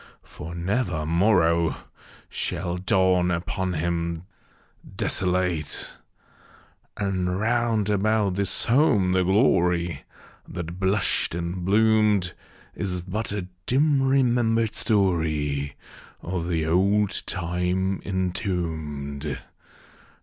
for 0.23 0.55
never 0.55 1.05
morrow 1.05 1.75
Shall 2.27 2.77
dawn 2.77 3.29
upon 3.29 3.73
him 3.73 4.23
desolate!) 4.95 5.91
And 6.97 7.39
round 7.39 7.87
about 7.87 8.35
his 8.37 8.65
home 8.65 9.11
the 9.11 9.21
glory 9.21 10.03
That 10.47 10.79
blushed 10.79 11.35
and 11.35 11.63
bloomed, 11.63 12.33
Is 12.73 13.01
but 13.01 13.31
a 13.31 13.43
dim 13.67 14.01
remembered 14.01 14.73
story 14.73 15.75
Of 16.23 16.47
the 16.47 16.65
old 16.65 17.21
time 17.27 18.01
entombed. 18.03 19.37